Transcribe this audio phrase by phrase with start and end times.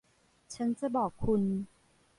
[0.55, 1.41] ฉันจะบอกคุณ